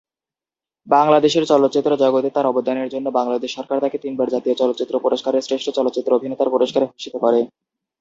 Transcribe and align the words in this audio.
বাংলাদেশের 0.87 1.43
চলচ্চিত্র 1.51 1.91
জগতে 2.03 2.29
তার 2.31 2.49
অবদানের 2.51 2.91
জন্য 2.93 3.07
বাংলাদেশ 3.19 3.49
সরকার 3.57 3.77
তাকে 3.83 3.97
তিনবার 4.03 4.27
জাতীয় 4.29 4.55
চলচ্চিত্র 4.57 4.95
পুরস্কারের 4.99 5.45
শ্রেষ্ঠ 5.47 5.67
চলচ্চিত্র 5.77 6.17
অভিনেতার 6.17 6.53
পুরস্কারে 6.53 6.85
ভূষিত 6.91 7.15
করে। 7.23 7.39